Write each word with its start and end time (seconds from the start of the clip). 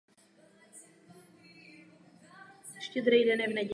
Tím 0.07 0.15
prvním 3.03 3.27
byl 3.37 3.47
Nexus 3.47 3.61
One. 3.61 3.69